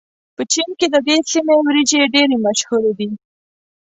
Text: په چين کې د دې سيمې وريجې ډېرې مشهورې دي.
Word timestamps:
په 0.35 0.43
چين 0.51 0.69
کې 0.79 0.87
د 0.93 0.95
دې 1.07 1.17
سيمې 1.31 1.55
وريجې 1.65 2.11
ډېرې 2.13 2.37
مشهورې 2.45 2.93
دي. 2.99 3.09